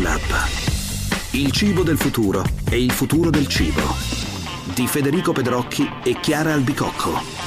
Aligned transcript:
Lab. 0.00 0.20
Il 1.32 1.50
cibo 1.52 1.82
del 1.82 1.98
futuro 1.98 2.44
e 2.70 2.82
il 2.82 2.92
futuro 2.92 3.30
del 3.30 3.46
cibo. 3.46 3.82
Di 4.74 4.86
Federico 4.86 5.32
Pedrocchi 5.32 5.88
e 6.04 6.18
Chiara 6.20 6.52
Albicocco. 6.52 7.46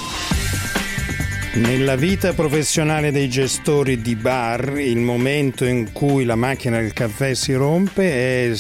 Nella 1.54 1.98
vita 1.98 2.32
professionale 2.34 3.12
dei 3.12 3.30
gestori 3.30 4.02
di 4.02 4.16
bar, 4.16 4.80
il 4.80 5.00
momento 5.00 5.66
in 5.66 5.92
cui 5.92 6.24
la 6.24 6.36
macchina 6.36 6.80
del 6.80 6.94
caffè 6.94 7.34
si 7.34 7.54
rompe 7.54 8.50
è, 8.50 8.52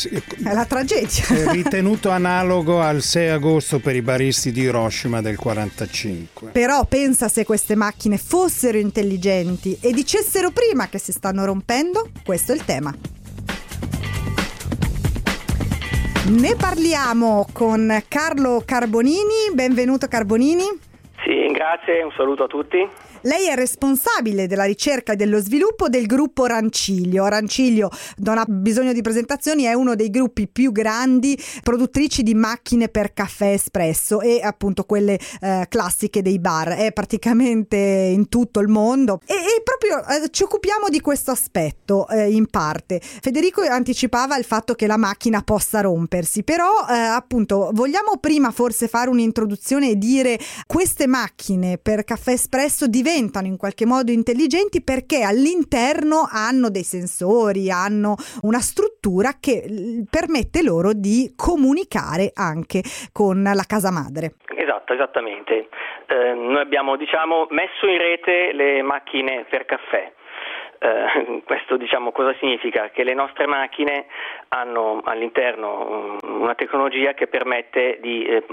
è 0.43 0.53
la 0.53 0.65
tragedia. 0.65 1.25
È 1.27 1.51
ritenuto 1.55 2.09
analogo 2.09 2.81
al 2.81 3.01
6 3.01 3.29
agosto 3.29 3.79
per 3.79 3.95
i 3.95 4.01
baristi 4.01 4.51
di 4.51 4.61
Hiroshima 4.61 5.21
del 5.21 5.37
45. 5.37 6.49
Però 6.51 6.83
pensa 6.85 7.29
se 7.29 7.45
queste 7.45 7.75
macchine 7.75 8.17
fossero 8.17 8.77
intelligenti 8.77 9.77
e 9.79 9.91
dicessero 9.93 10.51
prima 10.51 10.89
che 10.89 10.99
si 10.99 11.13
stanno 11.13 11.45
rompendo, 11.45 12.09
questo 12.23 12.51
è 12.51 12.55
il 12.55 12.65
tema. 12.65 12.93
Ne 16.29 16.55
parliamo 16.55 17.47
con 17.51 17.99
Carlo 18.07 18.61
Carbonini, 18.63 19.49
benvenuto 19.55 20.07
Carbonini. 20.07 20.65
Sì, 21.23 21.47
grazie, 21.51 22.03
un 22.03 22.11
saluto 22.15 22.43
a 22.43 22.47
tutti. 22.47 22.87
Lei 23.23 23.47
è 23.47 23.55
responsabile 23.55 24.47
della 24.47 24.63
ricerca 24.63 25.13
e 25.13 25.15
dello 25.15 25.39
sviluppo 25.39 25.89
del 25.89 26.07
gruppo 26.07 26.47
Ranciglio. 26.47 27.27
Ranciglio, 27.27 27.91
non 28.17 28.39
ha 28.39 28.45
bisogno 28.47 28.93
di 28.93 29.01
presentazioni, 29.01 29.63
è 29.63 29.73
uno 29.73 29.93
dei 29.93 30.09
gruppi 30.09 30.47
più 30.47 30.71
grandi 30.71 31.37
produttrici 31.61 32.23
di 32.23 32.33
macchine 32.33 32.89
per 32.89 33.13
caffè 33.13 33.51
espresso 33.51 34.21
e 34.21 34.41
appunto 34.41 34.85
quelle 34.85 35.19
eh, 35.39 35.67
classiche 35.69 36.23
dei 36.23 36.39
bar. 36.39 36.69
È 36.69 36.91
praticamente 36.93 37.77
in 37.77 38.27
tutto 38.27 38.59
il 38.59 38.69
mondo 38.69 39.19
e, 39.27 39.33
e 39.33 39.61
proprio 39.63 40.03
eh, 40.07 40.29
ci 40.31 40.41
occupiamo 40.41 40.89
di 40.89 40.99
questo 40.99 41.29
aspetto 41.29 42.07
eh, 42.07 42.31
in 42.31 42.47
parte. 42.47 42.99
Federico 43.01 43.61
anticipava 43.61 44.35
il 44.35 44.45
fatto 44.45 44.73
che 44.73 44.87
la 44.87 44.97
macchina 44.97 45.43
possa 45.43 45.81
rompersi, 45.81 46.43
però 46.43 46.71
eh, 46.89 46.93
appunto 46.93 47.69
vogliamo 47.71 48.17
prima 48.19 48.49
forse 48.49 48.87
fare 48.87 49.11
un'introduzione 49.11 49.91
e 49.91 49.97
dire 49.97 50.39
queste 50.65 51.05
macchine 51.05 51.77
per 51.77 52.03
caffè 52.03 52.31
espresso 52.31 52.87
diventano 52.87 53.09
diventano 53.11 53.47
in 53.47 53.57
qualche 53.57 53.85
modo 53.85 54.11
intelligenti 54.11 54.81
perché 54.81 55.23
all'interno 55.23 56.27
hanno 56.31 56.69
dei 56.69 56.83
sensori, 56.83 57.69
hanno 57.69 58.15
una 58.43 58.59
struttura 58.59 59.35
che 59.39 60.07
permette 60.09 60.63
loro 60.63 60.93
di 60.93 61.33
comunicare 61.35 62.31
anche 62.33 62.81
con 63.11 63.43
la 63.43 63.65
casa 63.67 63.91
madre. 63.91 64.35
Esatto, 64.55 64.93
esattamente. 64.93 65.67
Eh, 66.07 66.33
noi 66.33 66.61
abbiamo 66.61 66.95
diciamo, 66.95 67.47
messo 67.49 67.85
in 67.87 67.97
rete 67.97 68.53
le 68.53 68.81
macchine 68.81 69.45
per 69.49 69.65
caffè 69.65 70.11
eh, 70.81 71.43
questo 71.45 71.77
diciamo, 71.77 72.11
cosa 72.11 72.33
significa? 72.39 72.89
Che 72.89 73.03
le 73.03 73.13
nostre 73.13 73.45
macchine 73.45 74.07
hanno 74.47 75.01
all'interno 75.03 76.17
una 76.23 76.55
tecnologia 76.55 77.13
che 77.13 77.27
permette 77.27 77.99
di 78.01 78.25
eh, 78.25 78.43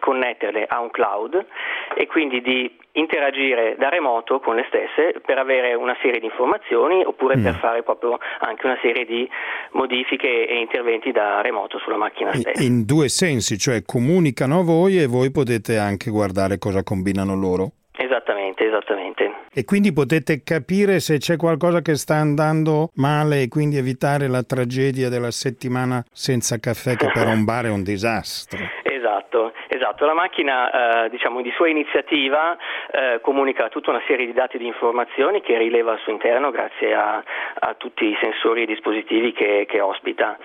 connetterle 0.00 0.66
a 0.66 0.80
un 0.80 0.90
cloud 0.90 1.46
e 1.94 2.06
quindi 2.08 2.40
di 2.40 2.76
interagire 2.92 3.76
da 3.78 3.90
remoto 3.90 4.40
con 4.40 4.56
le 4.56 4.64
stesse 4.66 5.20
per 5.24 5.38
avere 5.38 5.74
una 5.74 5.96
serie 6.02 6.18
di 6.18 6.26
informazioni 6.26 7.04
oppure 7.04 7.36
mm. 7.36 7.44
per 7.44 7.54
fare 7.54 7.82
proprio 7.84 8.18
anche 8.40 8.66
una 8.66 8.78
serie 8.82 9.04
di 9.04 9.28
modifiche 9.72 10.48
e 10.48 10.58
interventi 10.58 11.12
da 11.12 11.40
remoto 11.42 11.78
sulla 11.78 11.96
macchina 11.96 12.32
stessa. 12.32 12.60
In 12.60 12.84
due 12.84 13.08
sensi, 13.08 13.56
cioè 13.56 13.82
comunicano 13.86 14.58
a 14.58 14.64
voi 14.64 15.00
e 15.00 15.06
voi 15.06 15.30
potete 15.30 15.78
anche 15.78 16.10
guardare 16.10 16.58
cosa 16.58 16.82
combinano 16.82 17.36
loro. 17.36 17.70
Esattamente, 17.96 18.66
esattamente. 18.66 19.37
E 19.58 19.64
quindi 19.64 19.92
potete 19.92 20.44
capire 20.44 21.00
se 21.00 21.18
c'è 21.18 21.34
qualcosa 21.34 21.80
che 21.80 21.96
sta 21.96 22.14
andando 22.14 22.90
male 22.94 23.42
e 23.42 23.48
quindi 23.48 23.76
evitare 23.76 24.28
la 24.28 24.44
tragedia 24.44 25.08
della 25.08 25.32
settimana 25.32 26.00
senza 26.12 26.60
caffè 26.60 26.94
che 26.94 27.10
per 27.12 27.26
un 27.26 27.44
bar 27.44 27.64
è 27.64 27.68
un 27.68 27.82
disastro. 27.82 28.62
Esatto, 28.98 29.52
esatto. 29.68 30.06
La 30.06 30.14
macchina 30.14 31.04
eh, 31.04 31.10
diciamo, 31.10 31.40
di 31.40 31.50
sua 31.52 31.68
iniziativa 31.68 32.56
eh, 32.90 33.20
comunica 33.20 33.68
tutta 33.68 33.90
una 33.90 34.02
serie 34.06 34.26
di 34.26 34.32
dati 34.32 34.56
e 34.56 34.58
di 34.58 34.66
informazioni 34.66 35.40
che 35.40 35.56
rileva 35.56 35.92
al 35.92 35.98
suo 36.00 36.12
interno 36.12 36.50
grazie 36.50 36.94
a, 36.94 37.22
a 37.58 37.74
tutti 37.74 38.04
i 38.04 38.16
sensori 38.20 38.62
e 38.62 38.66
dispositivi 38.66 39.32
che, 39.32 39.66
che 39.68 39.80
ospita. 39.80 40.36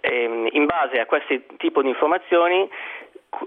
E, 0.00 0.24
ehm, 0.24 0.48
in 0.52 0.66
base 0.66 1.00
a 1.00 1.06
questo 1.06 1.34
tipo 1.56 1.82
di 1.82 1.88
informazioni 1.88 2.68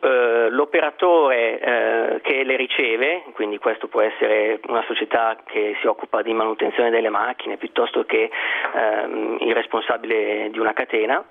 eh, 0.02 0.48
l'operatore 0.50 1.60
eh, 1.60 2.22
che 2.22 2.44
le 2.44 2.56
riceve, 2.56 3.24
quindi 3.34 3.60
questo 3.60 3.88
può 3.88 4.02
essere 4.02 4.60
una 4.68 4.84
società 4.88 5.38
che 5.46 5.76
si 5.80 5.88
occupa 5.88 6.24
di 6.24 6.34
manutenzione 6.34 6.90
delle 6.90 7.10
macchine 7.10 7.58
piuttosto 7.58 8.04
che 8.04 8.30
ehm, 8.74 9.38
il 9.42 9.54
responsabile 9.54 10.50
di 10.50 10.58
una 10.58 10.74
catena, 10.74 11.24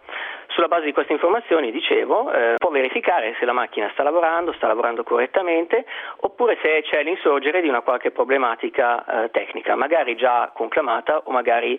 sulla 0.49 0.69
base 0.69 0.85
di 0.85 0.93
queste 0.93 1.13
informazioni, 1.13 1.73
dicevo, 1.73 2.33
eh, 2.33 2.55
può 2.57 2.71
verificare 2.71 3.35
se 3.41 3.45
la 3.45 3.53
macchina 3.53 3.91
sta 3.93 4.05
lavorando, 4.05 4.53
sta 4.53 4.69
lavorando 4.69 5.03
correttamente, 5.03 5.85
oppure 6.21 6.57
se 6.63 6.83
c'è 6.83 7.03
l'insorgere 7.03 7.61
di 7.61 7.69
una 7.69 7.81
qualche 7.81 8.13
problematica 8.13 9.29
tecnica, 9.33 9.75
magari 9.75 10.15
già 10.17 10.51
conclamata 10.55 11.23
o 11.25 11.33
magari 11.33 11.79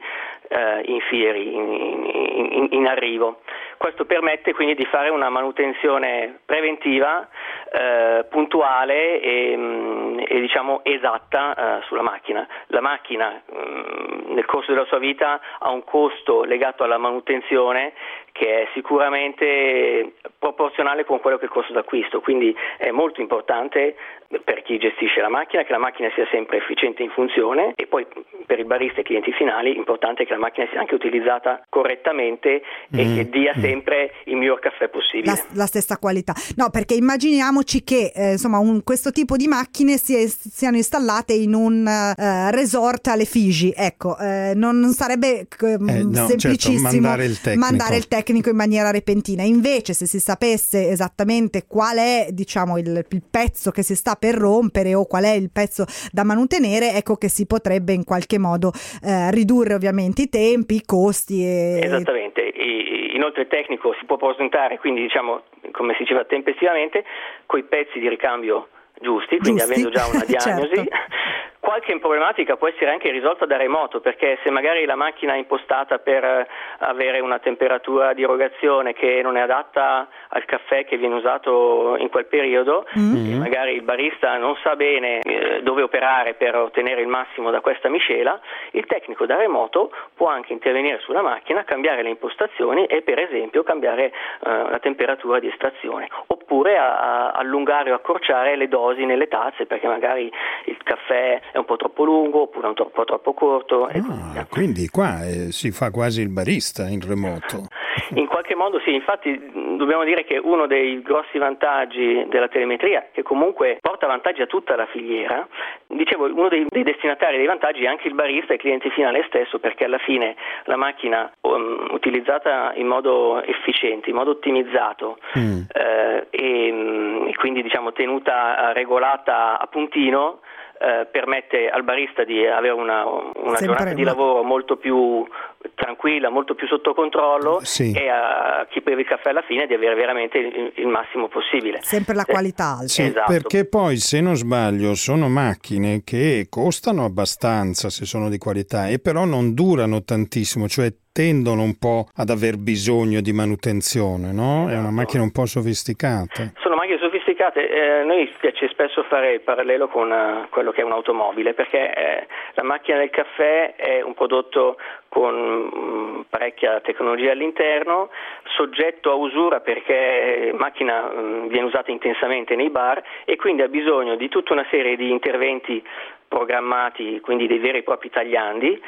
in 0.85 0.99
fieri, 1.01 1.53
in, 1.55 2.87
arrivo. 2.87 3.39
Questo 3.85 4.05
permette 4.05 4.55
quindi 4.55 4.73
di 4.73 4.85
fare 4.85 5.09
una 5.09 5.29
manutenzione 5.29 6.39
preventiva, 6.43 7.29
eh, 7.71 8.25
puntuale 8.31 9.21
e, 9.21 9.55
mm, 9.55 10.19
e 10.25 10.39
diciamo, 10.39 10.79
esatta 10.83 11.53
eh, 11.53 11.83
sulla 11.83 12.01
macchina. 12.01 12.47
La 12.69 12.81
macchina 12.81 13.43
mh, 13.45 13.55
mm, 13.55 14.33
nel 14.33 14.45
corso 14.45 14.73
della 14.73 14.85
sua 14.85 14.97
vita 14.97 15.39
ha 15.59 15.69
un 15.69 15.83
costo 15.83 16.45
legato 16.45 16.83
alla 16.83 16.97
manutenzione 16.97 17.93
che 18.31 18.63
è 18.63 18.67
sicuramente 18.73 20.15
proporzionale 20.39 21.05
con 21.05 21.19
quello 21.19 21.37
che 21.37 21.43
è 21.43 21.45
il 21.45 21.53
costo 21.53 21.71
d'acquisto, 21.71 22.21
quindi 22.21 22.57
è 22.77 22.89
molto 22.89 23.21
importante 23.21 23.95
per 24.43 24.63
chi 24.63 24.77
gestisce 24.77 25.21
la 25.21 25.29
macchina 25.29 25.63
che 25.63 25.71
la 25.71 25.79
macchina 25.79 26.09
sia 26.15 26.25
sempre 26.31 26.57
efficiente 26.57 27.03
in 27.03 27.09
funzione 27.11 27.73
e 27.75 27.85
poi 27.85 28.05
per 28.45 28.59
il 28.59 28.65
barista 28.65 28.97
e 28.97 29.01
i 29.01 29.03
clienti 29.03 29.31
finali 29.31 29.73
è 29.73 29.77
importante 29.77 30.25
che 30.25 30.33
la 30.33 30.39
macchina 30.39 30.67
sia 30.71 30.79
anche 30.79 30.95
utilizzata 30.95 31.63
correttamente 31.69 32.61
mm. 32.93 32.99
e 32.99 33.15
che 33.15 33.29
dia 33.29 33.53
mm. 33.55 33.61
sempre 33.61 34.11
il 34.25 34.37
miglior 34.37 34.59
caffè 34.59 34.89
possibile. 34.89 35.31
La, 35.31 35.45
la 35.53 35.65
stessa 35.65 35.97
qualità. 35.97 36.33
No, 36.55 36.69
perché 36.69 36.95
immaginiamoci 36.95 37.83
che 37.83 38.11
eh, 38.13 38.31
insomma 38.33 38.57
un, 38.57 38.83
questo 38.83 39.11
tipo 39.11 39.35
di 39.35 39.47
macchine 39.47 39.97
si, 39.97 40.27
siano 40.27 40.77
installate 40.77 41.33
in 41.33 41.53
un 41.53 41.85
uh, 41.85 42.55
resort 42.55 43.07
alle 43.07 43.25
Figi, 43.25 43.73
ecco, 43.75 44.17
eh, 44.17 44.53
non, 44.55 44.79
non, 44.79 44.91
sarebbe 44.91 45.39
eh, 45.39 45.77
no, 45.77 46.13
certo, 46.13 46.39
semplicissimo 46.39 46.89
certo, 46.89 47.01
mandare, 47.01 47.25
il 47.25 47.57
mandare 47.57 47.97
il 47.97 48.07
tecnico 48.07 48.49
in 48.49 48.55
maniera 48.55 48.91
repentina. 48.91 49.43
Invece 49.43 49.93
se 49.93 50.05
si 50.05 50.19
sapesse 50.19 50.89
esattamente 50.89 51.65
qual 51.67 51.97
è 51.97 52.27
diciamo 52.31 52.77
il, 52.77 53.05
il 53.09 53.23
pezzo 53.29 53.71
che 53.71 53.83
si 53.83 53.95
sta 53.95 54.14
per 54.15 54.35
rompere 54.35 54.93
o 54.95 55.05
qual 55.05 55.23
è 55.23 55.31
il 55.31 55.49
pezzo 55.51 55.85
da 56.11 56.23
mantenere, 56.23 56.93
ecco 56.93 57.15
che 57.15 57.29
si 57.29 57.45
potrebbe 57.45 57.93
in 57.93 58.03
qualche 58.03 58.37
modo 58.37 58.71
eh, 59.03 59.31
ridurre 59.31 59.73
ovviamente 59.73 60.23
i 60.23 60.29
tempi, 60.29 60.75
i 60.75 60.85
costi. 60.85 61.43
E... 61.43 61.81
Esattamente, 61.83 62.51
e, 62.51 63.11
inoltre 63.13 63.43
il 63.43 63.47
tecnico 63.47 63.93
si 63.99 64.05
può 64.05 64.17
presentare, 64.17 64.79
quindi 64.79 65.01
diciamo, 65.01 65.43
come 65.71 65.93
si 65.93 66.03
diceva 66.03 66.25
tempestivamente, 66.25 67.03
con 67.45 67.59
i 67.59 67.63
pezzi 67.63 67.99
di 67.99 68.09
ricambio 68.09 68.67
giusti, 69.01 69.37
quindi 69.37 69.59
giusti. 69.59 69.73
avendo 69.73 69.89
già 69.89 70.05
una 70.05 70.23
diagnosi. 70.25 70.75
certo 70.75 71.33
Qualche 71.65 71.97
problematica 71.97 72.57
può 72.57 72.67
essere 72.67 72.91
anche 72.91 73.09
risolta 73.09 73.47
da 73.47 73.57
remoto 73.57 73.99
perché 73.99 74.37
se 74.43 74.51
magari 74.51 74.85
la 74.85 74.95
macchina 74.95 75.33
è 75.33 75.37
impostata 75.37 75.97
per 75.97 76.23
eh, 76.23 76.47
avere 76.77 77.21
una 77.21 77.39
temperatura 77.39 78.13
di 78.13 78.21
erogazione 78.21 78.93
che 78.93 79.21
non 79.23 79.35
è 79.35 79.41
adatta 79.41 80.07
al 80.29 80.45
caffè 80.45 80.85
che 80.85 80.97
viene 80.97 81.15
usato 81.15 81.95
in 81.97 82.09
quel 82.09 82.25
periodo 82.25 82.85
mm-hmm. 82.97 83.39
magari 83.39 83.73
il 83.73 83.81
barista 83.83 84.37
non 84.37 84.55
sa 84.63 84.75
bene 84.75 85.19
eh, 85.19 85.61
dove 85.61 85.81
operare 85.81 86.33
per 86.33 86.55
ottenere 86.55 87.01
il 87.01 87.07
massimo 87.07 87.51
da 87.51 87.61
questa 87.61 87.89
miscela, 87.89 88.39
il 88.71 88.85
tecnico 88.85 89.25
da 89.25 89.35
remoto 89.35 89.91
può 90.15 90.27
anche 90.27 90.53
intervenire 90.53 90.99
sulla 90.99 91.21
macchina, 91.21 91.63
cambiare 91.63 92.03
le 92.03 92.09
impostazioni 92.09 92.85
e 92.85 93.01
per 93.01 93.19
esempio 93.19 93.63
cambiare 93.63 94.05
eh, 94.05 94.11
la 94.43 94.79
temperatura 94.79 95.39
di 95.39 95.47
estrazione 95.47 96.07
oppure 96.27 96.77
a, 96.77 97.31
a 97.31 97.31
allungare 97.31 97.91
o 97.91 97.95
accorciare 97.95 98.55
le 98.55 98.67
dosi 98.67 99.05
nelle 99.05 99.27
tazze 99.27 99.65
perché 99.65 99.87
magari 99.87 100.31
il 100.65 100.77
caffè 100.83 101.41
è 101.51 101.57
un 101.57 101.65
po' 101.65 101.77
troppo 101.77 102.03
lungo 102.03 102.43
oppure 102.43 102.67
un 102.67 102.73
po' 102.73 103.03
troppo 103.03 103.33
corto. 103.33 103.85
Ah, 103.85 104.45
quindi 104.49 104.87
qua 104.89 105.25
eh, 105.25 105.51
si 105.51 105.71
fa 105.71 105.91
quasi 105.91 106.21
il 106.21 106.29
barista 106.29 106.87
in 106.87 107.01
remoto. 107.05 107.67
In 108.15 108.27
qualche 108.27 108.55
modo 108.55 108.79
sì, 108.79 108.93
infatti 108.93 109.29
dobbiamo 109.77 110.03
dire 110.03 110.23
che 110.23 110.37
uno 110.37 110.67
dei 110.67 111.01
grossi 111.01 111.37
vantaggi 111.37 112.25
della 112.27 112.47
telemetria, 112.47 113.07
che 113.11 113.23
comunque 113.23 113.77
porta 113.81 114.07
vantaggi 114.07 114.41
a 114.41 114.47
tutta 114.47 114.75
la 114.75 114.85
filiera, 114.87 115.47
dicevo 115.87 116.25
uno 116.25 116.47
dei, 116.47 116.65
dei 116.67 116.83
destinatari 116.83 117.37
dei 117.37 117.45
vantaggi 117.45 117.83
è 117.83 117.87
anche 117.87 118.07
il 118.07 118.13
barista 118.13 118.51
e 118.51 118.55
il 118.55 118.61
cliente 118.61 118.89
finale 118.89 119.23
stesso, 119.27 119.59
perché 119.59 119.85
alla 119.85 119.97
fine 119.97 120.35
la 120.65 120.75
macchina 120.75 121.31
um, 121.41 121.87
utilizzata 121.91 122.73
in 122.75 122.87
modo 122.87 123.41
efficiente, 123.43 124.09
in 124.09 124.15
modo 124.15 124.31
ottimizzato 124.31 125.17
mm. 125.37 125.61
eh, 125.71 126.27
e, 126.29 126.71
mm, 126.71 127.27
e, 127.27 127.35
quindi 127.35 127.61
diciamo 127.61 127.91
tenuta 127.91 128.71
regolata 128.73 129.59
a 129.59 129.67
puntino, 129.67 130.39
eh, 130.79 131.07
permette 131.11 131.69
al 131.69 131.83
barista 131.83 132.23
di 132.23 132.45
avere 132.45 132.73
una, 132.73 133.05
una 133.05 133.57
giornata 133.57 133.93
di 133.93 134.03
lavoro 134.03 134.43
molto 134.43 134.77
più 134.77 135.25
tranquilla, 135.73 136.29
molto 136.29 136.53
più 136.53 136.67
sotto 136.67 136.93
controllo 136.93 137.59
sì. 137.63 137.91
e 137.91 138.09
a 138.09 138.67
chi 138.69 138.81
beve 138.81 139.01
il 139.01 139.07
caffè 139.07 139.29
alla 139.29 139.41
fine 139.41 139.65
di 139.67 139.73
avere 139.73 139.95
veramente 139.95 140.37
il, 140.37 140.73
il 140.75 140.87
massimo 140.87 141.27
possibile. 141.27 141.81
Sempre 141.81 142.13
la 142.13 142.25
qualità 142.25 142.77
alta. 142.79 142.87
Sì, 142.87 143.03
esatto. 143.03 143.31
perché 143.31 143.67
poi 143.67 143.97
se 143.97 144.21
non 144.21 144.35
sbaglio 144.35 144.93
sono 144.95 145.29
macchine 145.29 146.01
che 146.03 146.47
costano 146.49 147.05
abbastanza 147.05 147.89
se 147.89 148.05
sono 148.05 148.29
di 148.29 148.37
qualità 148.37 148.87
e 148.87 148.99
però 148.99 149.25
non 149.25 149.53
durano 149.53 150.03
tantissimo, 150.03 150.67
cioè 150.67 150.93
tendono 151.15 151.61
un 151.61 151.77
po' 151.77 152.09
ad 152.15 152.29
aver 152.29 152.57
bisogno 152.57 153.21
di 153.21 153.31
manutenzione, 153.31 154.33
no? 154.33 154.67
È 154.67 154.73
una 154.73 154.79
esatto. 154.79 154.91
macchina 154.91 155.23
un 155.23 155.31
po' 155.31 155.45
sofisticata. 155.45 156.51
Sono 156.59 156.75
macchine 156.75 156.97
sofisticate, 156.97 157.14
eh, 157.35 158.03
noi 158.03 158.33
piace 158.39 158.67
spesso 158.69 159.03
fare 159.03 159.33
il 159.33 159.41
parallelo 159.41 159.87
con 159.87 160.09
uh, 160.09 160.49
quello 160.49 160.71
che 160.71 160.81
è 160.81 160.83
un'automobile, 160.83 161.53
perché 161.53 161.93
eh, 161.93 162.27
la 162.53 162.63
macchina 162.63 162.97
del 162.97 163.09
caffè 163.09 163.75
è 163.75 164.01
un 164.01 164.13
prodotto 164.13 164.77
con 165.09 165.33
um, 165.33 166.25
parecchia 166.29 166.79
tecnologia 166.81 167.31
all'interno, 167.31 168.09
soggetto 168.55 169.11
a 169.11 169.15
usura 169.15 169.59
perché 169.59 170.49
la 170.51 170.57
macchina 170.57 171.09
um, 171.09 171.47
viene 171.47 171.67
usata 171.67 171.91
intensamente 171.91 172.55
nei 172.55 172.69
bar 172.69 173.01
e 173.25 173.35
quindi 173.35 173.61
ha 173.61 173.67
bisogno 173.67 174.15
di 174.15 174.29
tutta 174.29 174.53
una 174.53 174.65
serie 174.69 174.95
di 174.95 175.11
interventi 175.11 175.83
programmati, 176.27 177.19
quindi 177.21 177.47
dei 177.47 177.59
veri 177.59 177.79
e 177.79 177.83
propri 177.83 178.09
tagliandi, 178.09 178.81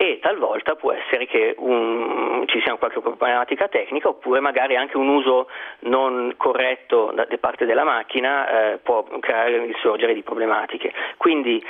e 0.00 0.20
talvolta 0.22 0.76
può 0.76 0.92
essere 0.92 1.26
che 1.26 1.56
un, 1.58 2.44
ci 2.46 2.60
sia 2.62 2.76
qualche 2.76 3.00
problematica 3.00 3.66
tecnica 3.66 4.08
oppure 4.08 4.38
magari 4.38 4.76
anche 4.76 4.96
un 4.96 5.08
uso 5.08 5.48
non 5.80 6.34
corretto 6.36 7.10
da, 7.12 7.24
da 7.24 7.36
parte 7.38 7.66
della 7.66 7.82
macchina 7.82 8.74
eh, 8.74 8.78
può 8.78 9.02
creare 9.18 9.56
il 9.56 9.74
sorgere 9.82 10.14
di 10.14 10.22
problematiche. 10.22 10.92
Quindi 11.16 11.60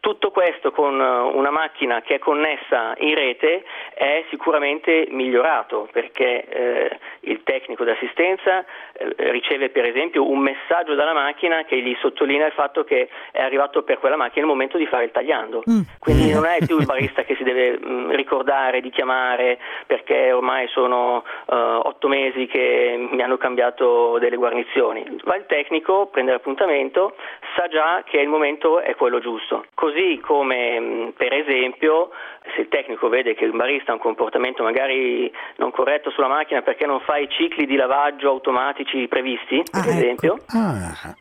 tutto 0.00 0.30
questo 0.30 0.72
con 0.72 1.00
eh, 1.00 1.36
una 1.36 1.50
macchina 1.50 2.00
che 2.00 2.16
è 2.16 2.18
connessa 2.18 2.94
in 2.98 3.14
rete 3.14 3.62
è 3.94 4.24
sicuramente 4.30 5.06
migliorato 5.10 5.88
perché 5.92 6.44
eh, 6.48 6.98
il 7.20 7.42
tecnico 7.44 7.84
d'assistenza 7.84 8.64
eh, 8.92 9.30
riceve 9.30 9.68
per 9.68 9.84
esempio 9.84 10.28
un 10.28 10.38
messaggio 10.38 10.94
dalla 10.94 11.12
macchina 11.12 11.64
che 11.64 11.80
gli 11.80 11.94
sottolinea 12.00 12.46
il 12.46 12.52
fatto 12.52 12.82
che 12.82 13.08
è 13.30 13.42
arrivato 13.42 13.82
per 13.82 13.98
quella 13.98 14.16
macchina 14.16 14.44
il 14.44 14.50
momento 14.50 14.78
di 14.78 14.86
fare 14.86 15.04
il 15.04 15.10
tagliando. 15.10 15.62
Mm. 15.70 15.80
Quindi 15.98 16.32
non 16.32 16.46
è 16.46 16.58
più 16.64 16.78
il 16.78 16.86
barista 16.86 17.22
che 17.22 17.36
si 17.36 17.44
deve 17.44 17.78
mh, 17.78 17.90
mm, 17.90 18.10
ricordare 18.12 18.80
di 18.80 18.90
chiamare 18.90 19.58
perché 19.86 20.32
ormai 20.32 20.66
sono 20.68 21.22
uh, 21.46 21.54
otto 22.00 22.08
mesi 22.08 22.46
che 22.46 23.08
mi 23.10 23.20
hanno 23.22 23.36
cambiato 23.36 24.16
delle 24.18 24.36
guarnizioni. 24.36 25.04
Va 25.24 25.36
il 25.36 25.44
tecnico, 25.46 26.06
prende 26.06 26.32
l'appuntamento, 26.32 27.14
sa 27.54 27.68
già 27.68 28.02
che 28.06 28.18
il 28.18 28.28
momento 28.28 28.80
è 28.80 28.94
quello 28.96 29.20
giusto. 29.20 29.66
Così 29.74 30.18
come 30.24 30.80
mm, 30.80 31.08
per 31.10 31.34
esempio 31.34 32.10
se 32.54 32.62
il 32.62 32.68
tecnico 32.68 33.08
vede 33.10 33.34
che 33.34 33.44
il 33.44 33.52
barista 33.52 33.92
ha 33.92 33.94
un 33.94 34.00
comportamento 34.00 34.62
magari 34.62 35.30
non 35.56 35.70
corretto 35.70 36.10
sulla 36.10 36.28
macchina 36.28 36.62
perché 36.62 36.86
non 36.86 37.00
fa 37.00 37.18
i 37.18 37.28
cicli 37.28 37.66
di 37.66 37.76
lavaggio 37.76 38.30
automatici 38.30 39.06
previsti, 39.06 39.62
per 39.70 39.80
ah, 39.80 39.88
ecco. 39.88 39.90
esempio, 39.90 40.34
ecco. 40.34 40.56
ah. 40.56 41.14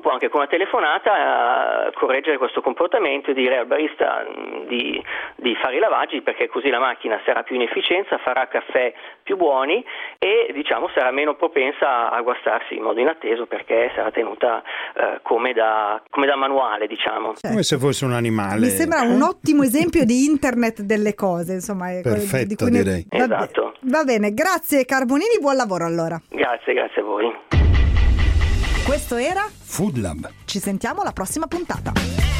Può 0.00 0.10
anche 0.12 0.28
con 0.28 0.40
una 0.40 0.48
telefonata 0.48 1.86
eh, 1.86 1.92
correggere 1.92 2.38
questo 2.38 2.60
comportamento 2.60 3.30
e 3.30 3.34
dire 3.34 3.58
al 3.58 3.66
barista 3.66 4.24
mm, 4.26 4.66
di, 4.66 5.02
di, 5.36 5.54
fare 5.60 5.76
i 5.76 5.78
lavaggi 5.78 6.22
perché 6.22 6.48
così 6.48 6.68
la 6.70 6.78
macchina 6.78 7.20
sarà 7.24 7.42
più 7.42 7.56
in 7.56 7.62
efficienza, 7.62 8.18
farà 8.18 8.48
caffè 8.48 8.92
più 9.22 9.36
buoni 9.36 9.84
e 10.18 10.50
diciamo 10.52 10.88
sarà 10.94 11.10
meno 11.10 11.34
propensa 11.34 12.10
a 12.10 12.20
guastarsi 12.22 12.74
in 12.74 12.82
modo 12.82 13.00
inatteso 13.00 13.46
perché 13.46 13.90
sarà 13.94 14.10
tenuta 14.10 14.62
eh, 14.94 15.20
come, 15.22 15.52
da, 15.52 16.02
come, 16.10 16.26
da, 16.26 16.36
manuale, 16.36 16.86
diciamo. 16.86 17.34
Certo. 17.34 17.48
Come 17.48 17.62
se 17.62 17.78
fosse 17.78 18.04
un 18.04 18.12
animale. 18.12 18.60
Mi 18.60 18.68
sembra 18.68 19.02
un 19.02 19.20
ottimo 19.22 19.62
esempio 19.62 20.04
di 20.04 20.24
internet 20.24 20.80
delle 20.82 21.14
cose, 21.14 21.54
insomma. 21.54 21.88
Perfetto, 22.02 22.64
di 22.64 22.70
direi. 22.70 23.06
Ne... 23.10 23.26
Va, 23.26 23.36
esatto. 23.36 23.74
va 23.82 24.04
bene, 24.04 24.32
grazie 24.32 24.84
Carbonini, 24.84 25.38
buon 25.40 25.56
lavoro 25.56 25.84
allora. 25.84 26.20
Grazie, 26.28 26.74
grazie 26.74 27.02
a 27.02 27.04
voi. 27.04 27.69
Questo 28.90 29.14
era 29.14 29.48
Food 29.48 29.98
Lab. 29.98 30.28
Ci 30.44 30.58
sentiamo 30.58 31.02
alla 31.02 31.12
prossima 31.12 31.46
puntata. 31.46 32.39